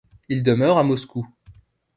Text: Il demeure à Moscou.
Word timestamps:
Il 0.29 0.41
demeure 0.41 0.79
à 0.79 0.83
Moscou. 0.83 1.27